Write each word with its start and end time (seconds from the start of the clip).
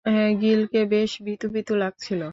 গিলকে 0.41 0.79
বেশ 0.87 1.11
ভীতু 1.25 1.47
ভীতু 1.53 1.73
লাগছিল। 1.75 2.21